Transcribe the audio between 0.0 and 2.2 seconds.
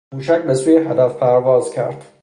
موشک بسوی هدف پرواز کرد.